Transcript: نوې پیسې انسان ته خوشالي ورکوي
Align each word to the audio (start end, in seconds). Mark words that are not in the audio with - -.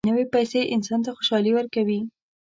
نوې 0.09 0.25
پیسې 0.33 0.59
انسان 0.75 0.99
ته 1.05 1.11
خوشالي 1.17 1.51
ورکوي 1.55 1.99